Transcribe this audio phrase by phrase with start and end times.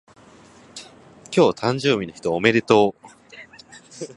[1.31, 4.05] 今日誕生日の人おめでとう